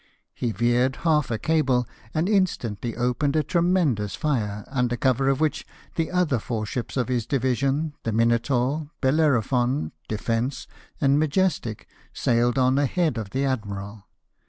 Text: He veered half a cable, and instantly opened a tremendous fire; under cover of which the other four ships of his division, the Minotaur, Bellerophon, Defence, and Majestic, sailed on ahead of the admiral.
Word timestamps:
He 0.33 0.51
veered 0.51 0.95
half 1.05 1.29
a 1.29 1.37
cable, 1.37 1.87
and 2.11 2.27
instantly 2.27 2.95
opened 2.97 3.35
a 3.35 3.43
tremendous 3.43 4.15
fire; 4.15 4.65
under 4.67 4.97
cover 4.97 5.29
of 5.29 5.39
which 5.39 5.63
the 5.93 6.09
other 6.09 6.39
four 6.39 6.65
ships 6.65 6.97
of 6.97 7.07
his 7.07 7.27
division, 7.27 7.93
the 8.01 8.11
Minotaur, 8.11 8.89
Bellerophon, 8.99 9.91
Defence, 10.07 10.65
and 10.99 11.19
Majestic, 11.19 11.87
sailed 12.13 12.57
on 12.57 12.79
ahead 12.79 13.19
of 13.19 13.29
the 13.29 13.45
admiral. 13.45 14.07